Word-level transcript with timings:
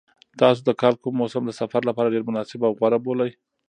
تاسو 0.39 0.59
د 0.65 0.69
کال 0.81 0.95
کوم 1.01 1.13
موسم 1.21 1.43
د 1.47 1.51
سفر 1.61 1.81
لپاره 1.89 2.13
ډېر 2.13 2.23
مناسب 2.29 2.59
او 2.67 2.71
غوره 2.79 2.99
بولئ؟ 3.05 3.31